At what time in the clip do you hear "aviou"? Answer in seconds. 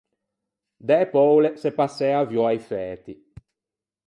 2.15-2.45